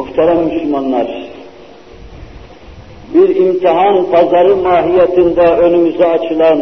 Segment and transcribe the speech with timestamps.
[0.00, 1.06] Muhterem Müslümanlar,
[3.14, 6.58] bir imtihan pazarı mahiyetinde önümüze açılan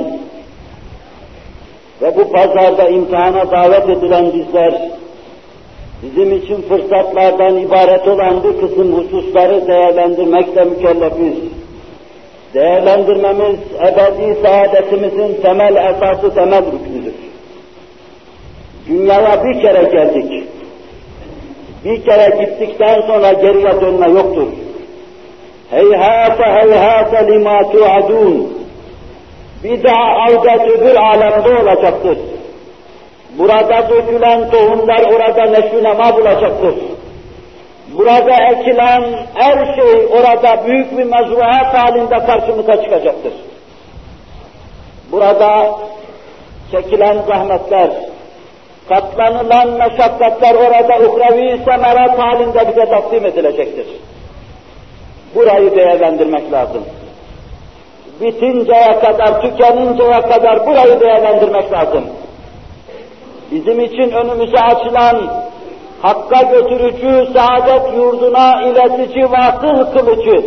[2.02, 4.90] ve bu pazarda imtihana davet edilen bizler,
[6.02, 11.38] bizim için fırsatlardan ibaret olan bir kısım hususları değerlendirmekle mükellefiz.
[12.54, 17.14] Değerlendirmemiz ebedi saadetimizin temel esası, temel rüknüdür.
[18.88, 20.47] Dünyaya bir kere geldik.
[21.84, 24.46] Bir kere gittikten sonra geriye dönme yoktur.
[25.70, 28.58] Heyhâte heyhâte limâ tu'adûn.
[29.64, 32.18] Bir daha avdet öbür alemde olacaktır.
[33.38, 36.74] Burada dökülen tohumlar orada neşvinema bulacaktır.
[37.98, 43.32] Burada ekilen her şey orada büyük bir mezruat halinde karşımıza çıkacaktır.
[45.12, 45.70] Burada
[46.70, 47.90] çekilen zahmetler,
[48.88, 53.86] katlanılan meşakkatler orada uhrevi semerat halinde bize takdim edilecektir.
[55.34, 56.84] Burayı değerlendirmek lazım.
[58.20, 62.04] Bitinceye kadar, tükeninceye kadar burayı değerlendirmek lazım.
[63.50, 65.16] Bizim için önümüze açılan
[66.02, 70.46] Hakka götürücü, saadet yurduna iletici, vasıl kılıcı,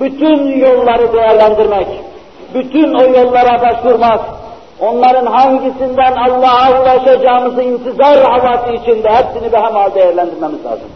[0.00, 1.86] bütün yolları değerlendirmek,
[2.54, 4.20] bütün o yollara başvurmak,
[4.82, 10.88] onların hangisinden Allah'a ulaşacağımızı intizar havası içinde hepsini behemal değerlendirmemiz lazım.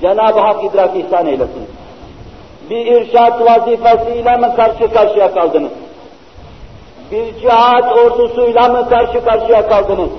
[0.00, 1.68] Cenab-ı Hak idrak ihsan eylesin.
[2.70, 5.72] Bir irşat vazifesiyle mi karşı karşıya kaldınız?
[7.10, 10.10] Bir cihat ordusuyla mı karşı karşıya kaldınız?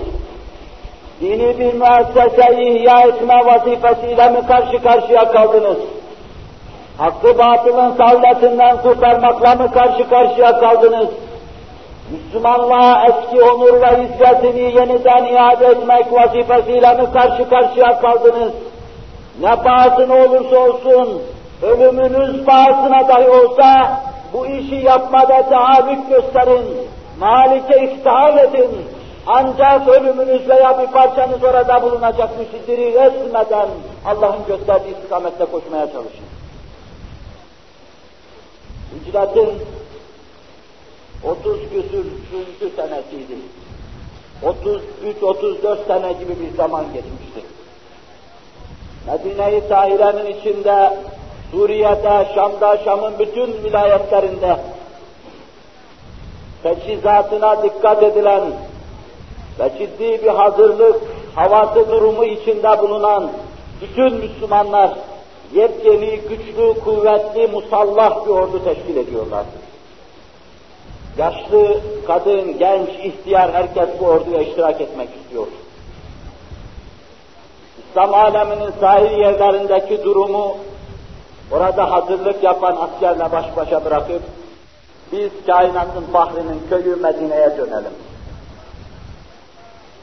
[1.21, 5.77] dini bir müesseseyi ihya etme vazifesiyle mi karşı karşıya kaldınız?
[6.97, 11.09] Hakkı batılın salletinden kurtarmakla mı karşı karşıya kaldınız?
[12.11, 18.51] Müslümanlığa eski onur ve izzetini yeniden iade etmek vazifesiyle mi karşı karşıya kaldınız?
[19.41, 21.21] Ne pahasına olursa olsun,
[21.61, 24.01] ölümünüz pahasına dahi olsa,
[24.33, 26.65] bu işi yapmada tahammül gösterin,
[27.19, 28.71] malike iftihar edin,
[29.27, 33.67] ancak ölümünüz veya bir parçanız orada bulunacakmış diri etmeden
[34.05, 36.25] Allah'ın gösterdiği istikamette koşmaya çalışın.
[39.05, 39.61] Hicretin
[41.23, 42.05] 30 küsür
[42.75, 43.35] senesiydi.
[44.43, 47.41] 33-34 sene gibi bir zaman geçmişti.
[49.07, 50.97] Medine-i Tahire'nin içinde,
[51.51, 54.57] Suriye'de, Şam'da, Şam'ın bütün vilayetlerinde
[56.63, 58.43] teçhizatına dikkat edilen
[59.59, 61.01] ve ciddi bir hazırlık
[61.35, 63.31] havası durumu içinde bulunan
[63.81, 64.91] bütün Müslümanlar
[65.53, 69.45] yepyeni, güçlü, kuvvetli, musallah bir ordu teşkil ediyorlar.
[71.17, 71.77] Yaşlı,
[72.07, 75.47] kadın, genç, ihtiyar herkes bu orduya iştirak etmek istiyor.
[77.89, 80.57] İslam aleminin sahil yerlerindeki durumu
[81.51, 84.21] orada hazırlık yapan askerle baş başa bırakıp
[85.11, 87.93] biz kainatın fahrinin köyü Medine'ye dönelim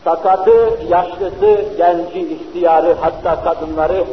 [0.09, 4.05] sakatı, yaşlısı, genci, ihtiyarı, hatta kadınları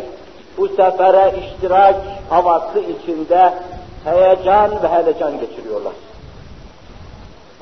[0.58, 1.96] bu sefere iştirak
[2.30, 3.54] havası içinde
[4.04, 5.94] heyecan ve helecan geçiriyorlar.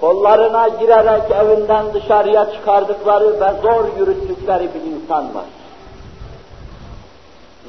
[0.04, 5.46] Kollarına girerek evinden dışarıya çıkardıkları ve zor yürüttükleri bir insan var.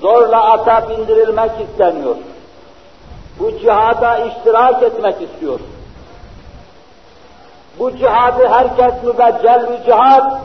[0.01, 2.17] Zorla ata bindirilmek istemiyor.
[3.39, 5.61] Bu cihada iştirak etmek istiyor.
[7.79, 10.41] Bu cihadı herkes mübeccel bir cihad,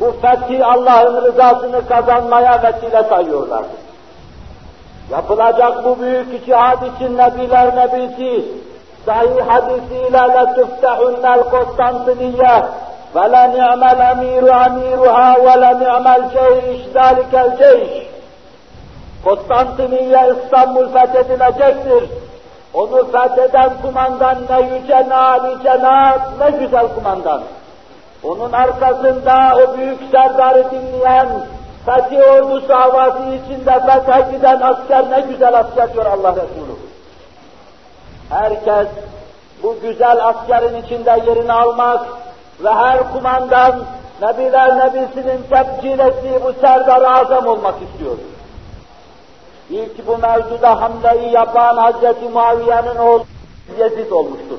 [0.00, 3.76] bu fethi Allah'ın rızasını kazanmaya vesile sayıyorlardı.
[5.10, 8.44] Yapılacak bu büyük cihad için Nebiler Nebisi,
[9.07, 12.57] sahih hadisiyle لَتُفْتَحُنَّ الْقُسْطَنْطِنِيَّةِ
[13.15, 17.91] وَلَا نِعْمَ الْاَمِيرُ اَمِيرُهَا وَلَا نِعْمَ الْجَيْشِ ذَٰلِكَ الْجَيْشِ
[19.25, 22.03] Konstantiniye İstanbul fethedilecektir.
[22.73, 25.73] Onu fetheden kumandan ne yüce, ne âlice,
[26.39, 27.41] ne güzel kumandan.
[28.23, 31.27] Onun arkasında o büyük serdarı dinleyen,
[31.85, 36.66] Fethi ordusu havası içinde fethe giden asker ne güzel asker diyor Allah Resulü.
[38.30, 38.88] Herkes
[39.62, 42.06] bu güzel askerin içinde yerini almak
[42.64, 43.84] ve her kumandan
[44.22, 48.16] Nebiler Nebisi'nin tebcil ettiği bu serdar azam olmak istiyor.
[49.70, 53.24] İlk bu mevzuda hamleyi yapan Hazreti Muaviye'nin oğlu
[53.78, 54.58] Yezid olmuştur.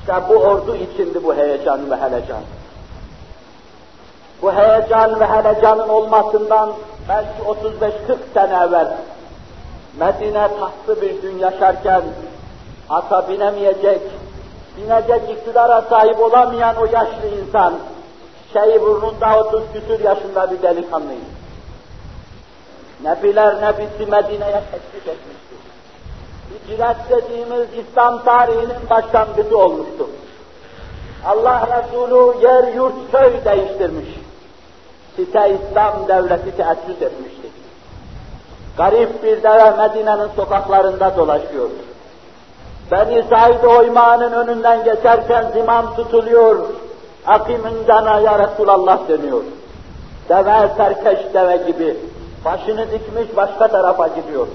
[0.00, 2.42] İşte bu ordu içindi bu heyecan ve helecan.
[4.42, 6.72] Bu heyecan ve helecanın olmasından
[7.08, 8.96] belki 35-40 sene evvel
[9.98, 12.02] Medine tahtlı bir gün yaşarken
[12.90, 14.00] ata binemeyecek,
[14.76, 17.74] binecek iktidara sahip olamayan o yaşlı insan,
[18.52, 21.20] şeyi burnunda 30 küsür yaşında bir delikanlıydı.
[23.02, 25.58] Nebiler Nebisi Medine'ye teşrif etmiştir.
[26.68, 30.08] Hicret dediğimiz İslam tarihinin başlangıcı olmuştur.
[31.26, 34.08] Allah Resulü yer yurt köy değiştirmiş.
[35.16, 37.43] Site İslam devleti teessüs etmiştir.
[38.76, 41.70] Garip bir deve Medine'nin sokaklarında dolaşıyor.
[42.90, 46.58] Beni Said Oyma'nın önünden geçerken zimam tutuluyor.
[47.26, 49.42] Akimin dana ya Resulallah deniyor.
[50.28, 51.96] Deve serkeş deve gibi.
[52.44, 54.46] Başını dikmiş başka tarafa gidiyor.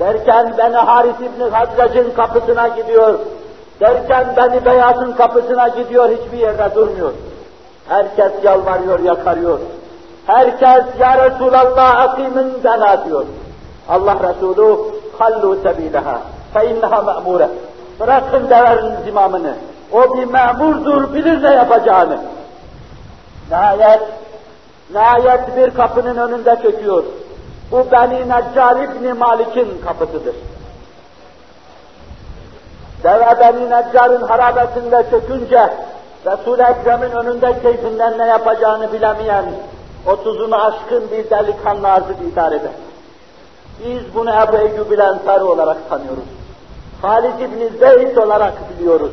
[0.00, 3.18] Derken beni Haris İbni Hadrac'ın kapısına gidiyor.
[3.80, 7.12] Derken beni Beyaz'ın kapısına gidiyor, hiçbir yerde durmuyor.
[7.88, 9.58] Herkes yalvarıyor, yakarıyor.
[10.26, 13.24] Herkes ya Resulallah akimin dana diyor.
[13.88, 14.78] Allah Resulü
[15.18, 16.18] hallu sebileha
[16.54, 17.48] fe inneha me'mure.
[18.00, 19.54] Bırakın deverin zimamını.
[19.92, 22.18] O bir memurdur, bilir ne yapacağını.
[23.50, 24.00] Nihayet,
[24.94, 27.04] nihayet bir kapının önünde çöküyor.
[27.70, 30.34] Bu Beni Neccar İbni Malik'in kapısıdır.
[33.04, 35.70] Deve Beni Neccar'ın harabesinde çökünce,
[36.26, 39.44] Resul-i Ekrem'in önünde keyfinden ne yapacağını bilemeyen,
[40.06, 42.72] otuzunu aşkın bir delikanlı azı idare eder.
[43.84, 46.24] Biz bunu Ebu Eyyub Ensari olarak tanıyoruz.
[47.02, 49.12] Halid İbni Zeyd olarak biliyoruz.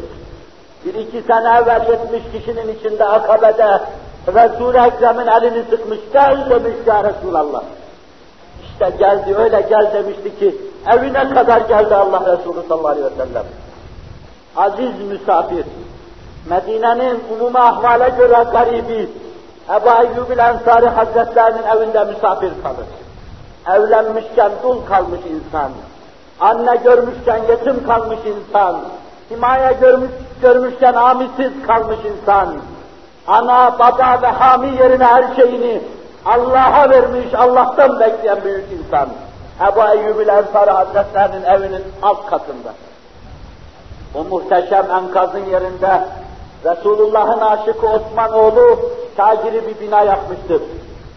[0.86, 3.80] Bir iki sene evvel yetmiş kişinin içinde akabede
[4.28, 7.64] Resul-i Ekrem'in elini sıkmış, gel demiş ya Resulallah.
[8.64, 10.58] İşte geldi, öyle gel demişti ki,
[10.88, 13.46] evine kadar geldi Allah Resulü sallallahu aleyhi ve sellem.
[14.56, 15.66] Aziz misafir,
[16.50, 19.10] Medine'nin umuma ahvale göre garibi,
[19.70, 22.88] Ebu Eyyub Ensari Hazretlerinin evinde misafir kalır.
[23.68, 25.72] Evlenmişken dul kalmış insan,
[26.40, 28.80] anne görmüşken yetim kalmış insan,
[29.32, 30.12] himaye görmüş,
[30.42, 32.56] görmüşken amisiz kalmış insan,
[33.28, 35.82] ana, baba ve hami yerine her şeyini
[36.26, 39.10] Allah'a vermiş, Allah'tan bekleyen büyük insan.
[39.62, 42.74] Ebu Eyyub Ensari Hazretlerinin evinin alt katında.
[44.16, 46.02] O muhteşem enkazın yerinde
[46.66, 48.80] Resulullah'ın aşıkı Osmanoğlu
[49.18, 50.62] taciri bir bina yapmıştır.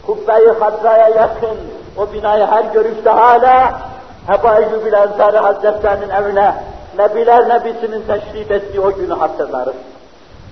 [0.06, 1.56] Kubbe-i Hadra'ya yakın
[1.96, 3.80] o binayı her görüşte hala
[4.28, 6.54] Ebu Eyyub Ensari Hazretlerinin evine
[6.98, 9.74] Nebiler Nebisi'nin teşrif ettiği o günü hatırlarız.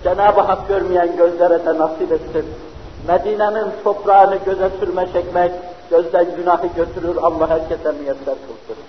[0.04, 2.46] Cenab-ı Hak görmeyen gözlere de nasip etsin.
[3.08, 5.52] Medine'nin toprağını göze sürme çekmek,
[5.90, 8.82] gözden günahı götürür, Allah herkese müyesser kılsın.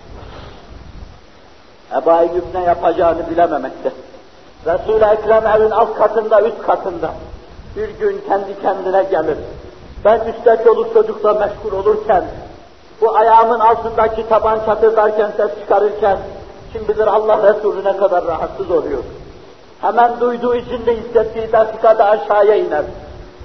[1.96, 3.92] Ebu Eyyub ne yapacağını bilememekte.
[4.66, 7.12] Resul-i Ekrem evin alt katında, üst katında.
[7.76, 9.38] Bir gün kendi kendine gelir.
[10.06, 12.24] Ben üstte çoluk çocukla meşgul olurken,
[13.02, 16.18] bu ayağımın altındaki taban çatırdarken, ses çıkarırken,
[16.74, 19.04] kim bilir Allah Resulü ne kadar rahatsız oluyor.
[19.82, 22.84] Hemen duyduğu için de hissettiği dakikada aşağıya iner.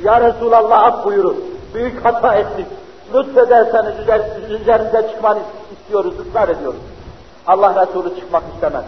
[0.03, 1.37] Ya Resulallah af buyurun,
[1.75, 2.67] büyük hata ettik.
[3.15, 3.95] Lütfederseniz
[4.51, 5.39] üzerinize çıkmanı
[5.73, 6.81] istiyoruz, ısrar ediyoruz.
[7.47, 8.85] Allah Resulü çıkmak istemez.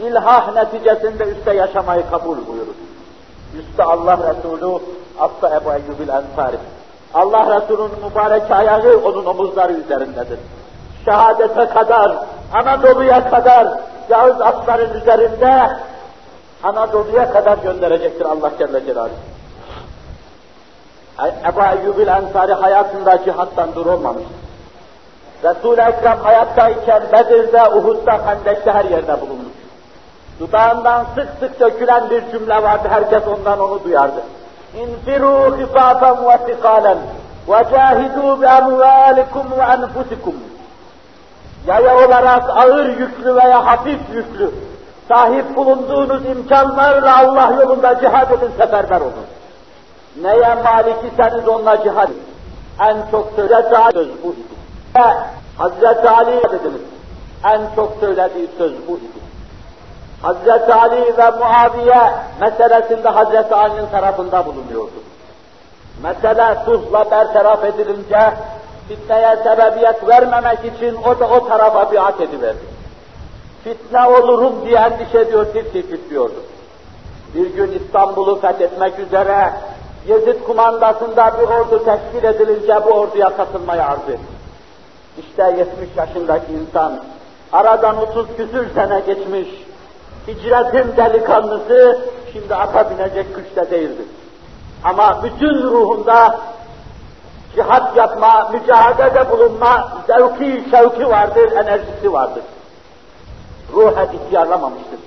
[0.00, 2.74] İlhah neticesinde üstte yaşamayı kabul buyurur.
[3.58, 4.82] Üstte Allah Resulü,
[5.18, 6.56] altta Ebu Eyyubil Ensari.
[7.14, 10.38] Allah Resulü'nün mübarek ayağı onun omuzları üzerindedir.
[11.04, 12.16] Şehadete kadar,
[12.52, 13.68] Anadolu'ya kadar,
[14.10, 15.68] Yağız atların üzerinde
[16.62, 19.14] Anadolu'ya kadar gönderecektir Allah Celle Celaluhu.
[21.18, 24.32] Ebu Eyyubil Ensari hayatında cihattan dur olmamıştır.
[25.44, 29.61] Resul-i Ekrem hayattayken Bedir'de, Uhud'da, Hendek'te her yerde bulunmuş.
[30.40, 34.22] Dudağından sık sık dökülen bir cümle vardı, herkes ondan onu duyardı.
[34.76, 36.98] İnfiru hifafen ve sikalen
[37.48, 40.34] ve cahidu bi amvalikum ve.
[41.66, 44.50] Yaya olarak ağır yüklü veya hafif yüklü,
[45.08, 49.12] sahip bulunduğunuz imkanlarla Allah yolunda cihad edin, seferber olun.
[50.22, 52.22] Neye malik iseniz onunla cihad edin.
[52.80, 54.42] En çok söylediği söz bu idi.
[55.58, 56.80] Hazreti Ali dediniz.
[57.44, 59.21] En çok söylediği söz bu idi.
[60.22, 65.02] Hazreti Ali ve Muaviye meselesinde Hazreti Ali'nin tarafında bulunuyordu.
[66.02, 68.32] Mesele sulhla bertaraf edilince
[68.88, 72.72] fitneye sebebiyet vermemek için o da o tarafa biat ediverdi.
[73.64, 76.42] Fitne olurum diye endişe ediyor, tir tir titriyordu.
[77.34, 79.52] Bir gün İstanbul'u fethetmek üzere
[80.08, 84.32] Yezid kumandasında bir ordu teşkil edilince bu orduya katılmayı arz etti.
[85.18, 87.00] İşte 70 yaşındaki insan,
[87.52, 89.48] aradan 30 küsür sene geçmiş,
[90.28, 91.98] hicretin delikanlısı,
[92.32, 94.06] şimdi ata binecek güçte değildir.
[94.84, 96.38] Ama bütün ruhunda
[97.54, 102.42] cihat yapma, mücadelede bulunma zevki, şevki vardır, enerjisi vardır.
[103.72, 104.98] Ruhen ihtiyarlamamıştır.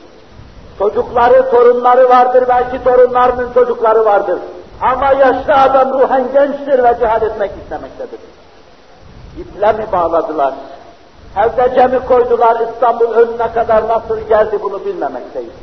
[0.79, 4.39] Çocukları, torunları vardır, belki torunlarının çocukları vardır.
[4.81, 8.19] Ama yaşlı adam ruhen gençtir ve cihad etmek istemektedir.
[9.37, 10.53] İple mi bağladılar?
[11.35, 15.53] Hevdece mi koydular İstanbul önüne kadar nasıl geldi bunu bilmemekteyiz.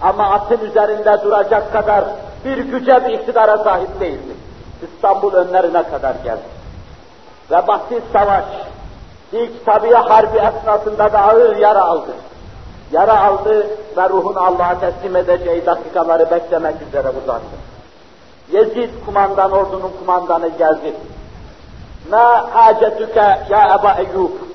[0.00, 2.04] Ama atın üzerinde duracak kadar
[2.44, 4.34] bir güce bir iktidara sahip değildi.
[4.82, 6.58] İstanbul önlerine kadar geldi.
[7.50, 8.44] Ve basit savaş,
[9.32, 12.10] ilk tabiye harbi esnasında da ağır yara aldı.
[12.92, 17.56] Yara aldı ve ruhunu Allah'a teslim edeceği dakikaları beklemek üzere uzandı.
[18.52, 20.94] Yezid kumandan, ordunun kumandanı geldi.
[22.10, 24.47] Ma hacetüke ya Eba Eyyub.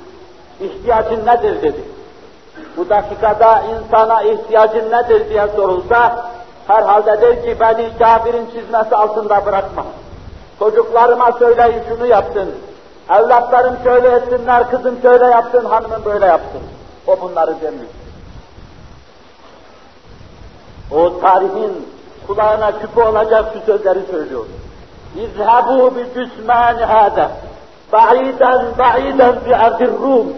[0.62, 1.84] İhtiyacın nedir dedi.
[2.78, 6.26] Bu dakikada insana ihtiyacın nedir diye sorulsa,
[6.68, 9.86] herhalde der ki beni kafirin çizmesi altında bırakma.
[10.60, 12.52] Çocuklarıma söyleyin şunu yaptın.
[13.10, 16.62] Evlatlarım şöyle etsinler, kızım şöyle yaptın, hanımın böyle yaptın.
[17.08, 17.86] O bunları demiyor.
[20.92, 21.88] O tarihin
[22.28, 24.46] kulağına küpe olacak şu sözleri söylüyor.
[25.16, 26.86] İzhebu bi cüsmani
[27.94, 30.34] hâde ba'iden ba'iden bi ardir Rum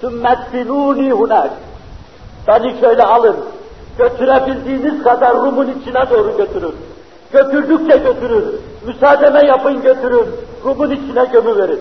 [0.00, 1.50] sümmetfinûni hunak
[2.48, 3.36] beni şöyle alın
[3.98, 6.74] götürebildiğiniz kadar Rum'un içine doğru götürün.
[7.32, 8.60] Götürdükçe götürün.
[8.86, 10.26] Müsaademe yapın götürün.
[10.64, 11.80] Rum'un içine gömüverin.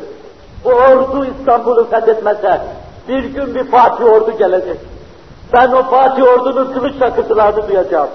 [0.65, 2.61] Bu ordu İstanbul'u fethetmese
[3.07, 4.77] bir gün bir Fatih ordu gelecek.
[5.53, 8.09] Ben o Fatih ordunun kılıç takıntılarını duyacağım.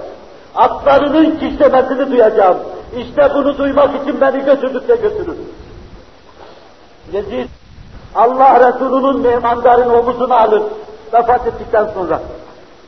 [0.55, 2.57] Atlarının kişlemesini duyacağım.
[2.99, 5.39] İşte bunu duymak için beni götürdükçe götürün.
[7.13, 7.49] Yezid,
[8.15, 10.63] Allah Resulü'nün mehmandarın omuzunu alır
[11.13, 12.21] vefat ettikten sonra.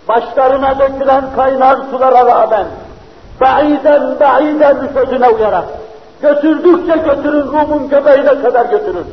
[0.08, 2.66] Başlarına dökülen kaynar sulara rağmen,
[3.40, 5.64] ba'iden ba'iden sözüne uyarak,
[6.22, 9.06] götürdükçe götürün, Rum'un göbeğine kadar götürün.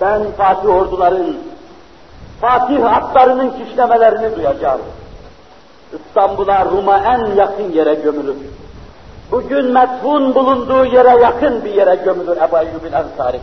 [0.00, 1.36] Ben Fatih orduların,
[2.40, 4.80] Fatih atlarının kişlemelerini duyacağım.
[5.92, 8.36] İstanbul'a, Rum'a en yakın yere gömülür.
[9.34, 13.40] Bugün metfun bulunduğu yere yakın bir yere gömülür Ebu Eyyub'in Ensari.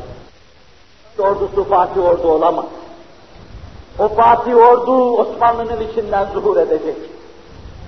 [1.19, 2.65] Ordusu Fatih ordu olamaz.
[3.99, 6.95] O Fatih ordu Osmanlı'nın içinden zuhur edecek.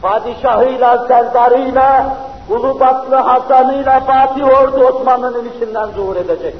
[0.01, 2.17] Padişahıyla, serdarıyla,
[2.49, 6.55] Ulubatlı Hasan'ıyla Fatih ordu Osmanlı'nın içinden zuhur edecek.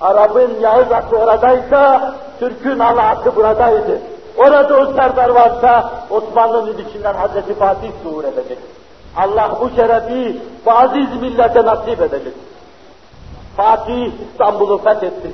[0.00, 4.00] Arap'ın Yağız aklı oradaysa, Türk'ün Allah buradaydı.
[4.36, 8.73] Orada o serdar varsa Osmanlı'nın içinden Hazreti Fatih zuhur edecek.
[9.16, 12.34] Allah bu şerefi bu aziz millete nasip edecek.
[13.56, 15.32] Fatih İstanbul'u fethetti.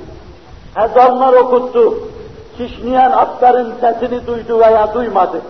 [0.77, 1.93] Ezanlar okuttu.
[2.57, 5.41] Kişniyen atların sesini duydu veya duymadı.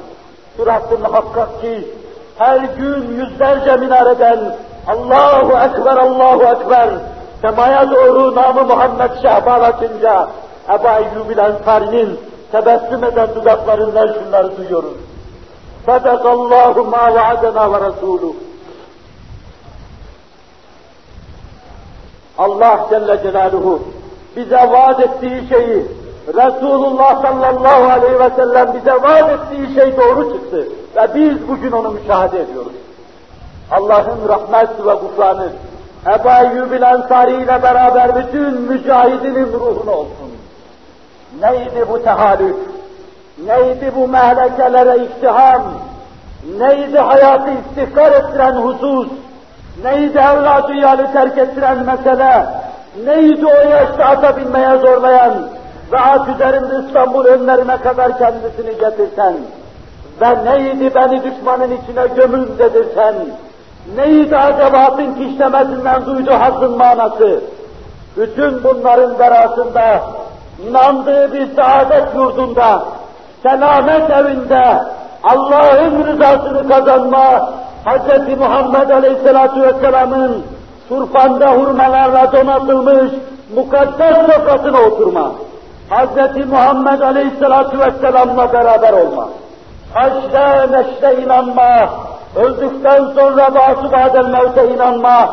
[0.58, 1.88] Şurası muhakkak ki
[2.38, 4.56] her gün yüzlerce minareden
[4.88, 6.90] Allahu Ekber, Allahu Ekber
[7.42, 10.28] semaya doğru namı Muhammed Şehbal açınca
[10.70, 12.20] Ebu Eyyub Ensari'nin
[12.52, 14.94] tebessüm eden dudaklarından şunları duyuyoruz.
[15.86, 18.34] Sadakallahu ma vaadena ve Resulü.
[22.38, 23.82] Allah Celle Celaluhu
[24.36, 25.86] bize vaat ettiği şeyi,
[26.28, 30.68] Resulullah sallallahu aleyhi ve sellem bize vaat ettiği şey doğru çıktı.
[30.96, 32.72] Ve biz bugün onu müşahede ediyoruz.
[33.72, 35.50] Allah'ın rahmet ve gufranı,
[36.08, 40.32] Ebu Eyyubil Ensari ile beraber bütün mücahidinin ruhuna olsun.
[41.42, 42.56] Neydi bu tehalük?
[43.38, 45.62] Neydi bu mehlekelere iktiham?
[46.58, 49.08] Neydi hayatı istihkar ettiren husus?
[49.84, 52.46] Neydi evladı yalı terk ettiren mesele?
[53.06, 55.34] Neydi o yaşta ata binmeye zorlayan
[55.92, 59.36] ve at üzerinde İstanbul önlerine kadar kendisini getirsen?
[60.22, 63.16] Ve neydi beni düşmanın içine gömün dedirten?
[63.96, 67.42] Neydi acabatın kişlemesinden duyduğu hazzın manası?
[68.18, 70.02] Bütün bunların berasında,
[70.68, 72.84] inandığı bir saadet yurdunda,
[73.44, 74.64] selamet evinde,
[75.24, 77.50] Allah'ın rızasını kazanma,
[77.86, 78.38] Hz.
[78.40, 80.44] Muhammed Aleyhisselatü Vesselam'ın
[80.90, 83.12] turfanda hurmalarla donatılmış
[83.56, 85.32] mukaddes sofrasına oturma.
[85.90, 86.46] Hz.
[86.50, 89.28] Muhammed Aleyhisselatü Vesselam'la beraber olma.
[89.94, 91.90] Haşre neşre inanma,
[92.36, 95.30] öldükten sonra badel mevte inanma,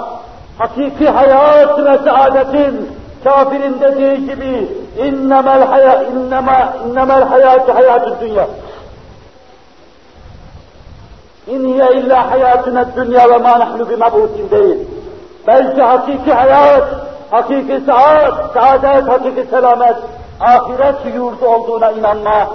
[0.59, 2.98] hakiki hayat ve saadetin
[3.29, 4.69] kafirin dediği gibi
[4.99, 8.47] innemel hayat innema innemel hayatü hayatü dünya
[11.47, 14.79] İn hiye illa hayatuna dünya ve ma nahnu bimebutin değil.
[15.47, 16.85] Belki hakiki hayat,
[17.31, 19.97] hakiki saat, saadet, hakiki selamet,
[20.41, 22.49] ahiret yurdu olduğuna inanma,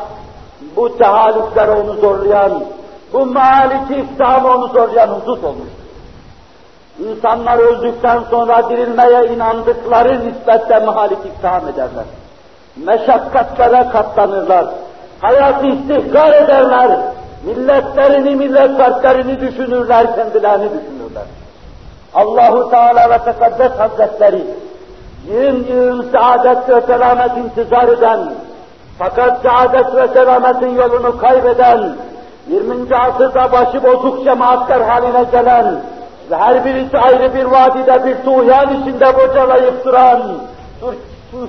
[0.75, 2.51] bu tehalüklere onu zorlayan,
[3.13, 5.82] bu maliki iftihamı onu zorlayan husus olmuş.
[6.99, 12.05] İnsanlar öldükten sonra dirilmeye inandıkları nispette mahalik iftiham ederler.
[12.75, 14.65] Meşakkatlere katlanırlar.
[15.21, 16.99] Hayatı istihkar ederler
[17.43, 21.23] milletlerini, millet fertlerini düşünürler, kendilerini düşünürler.
[22.13, 24.43] Allahu Teala ve Tekaddes Hazretleri
[25.27, 28.19] yığın yığın saadet ve selamet intizar eden,
[28.99, 31.95] fakat saadet ve selametin yolunu kaybeden,
[32.47, 32.95] 20.
[32.95, 35.75] asırda başı bozuk cemaatler haline gelen
[36.31, 40.21] ve her birisi ayrı bir vadide bir tuğyan içinde bocalayıp duran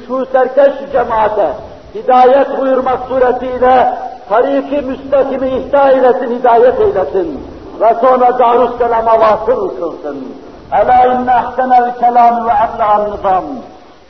[0.06, 1.46] şu serkeş cemaate
[1.94, 3.94] hidayet buyurmak suretiyle
[4.28, 7.48] tariki müstakimi ihda eylesin, hidayet eylesin.
[7.80, 10.28] Ve sonra Darüsselam'a vasıl kılsın.
[10.72, 13.44] Ela inne ahsenel kelam ve ebla'n nizam.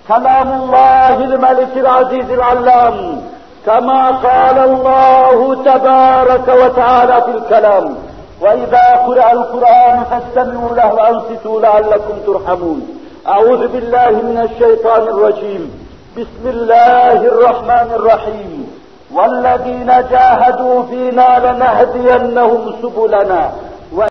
[0.08, 2.94] Kelamullahil melikil azizil allam.
[3.64, 7.84] Kema kâlellâhu tebâreke ve teâlâ fil kelam.
[8.40, 12.98] وإذا قرأ القرآن فاستمعوا له وأنصتوا لعلكم ترحمون.
[13.28, 15.86] أعوذ بالله من الشيطان الرجيم.
[16.16, 18.70] بسم الله الرحمن الرحيم.
[19.14, 23.52] والذين جاهدوا فينا لنهدينهم سبلنا.